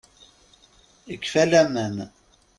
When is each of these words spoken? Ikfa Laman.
Ikfa 1.15 1.43
Laman. 1.51 1.95